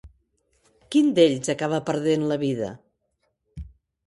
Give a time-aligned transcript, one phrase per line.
[0.95, 2.71] Quin d'ells acaba perdent la vida?